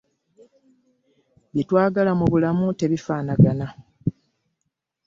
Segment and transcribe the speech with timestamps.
[1.51, 3.67] Bye twagala mu bulamu tebifaanagana.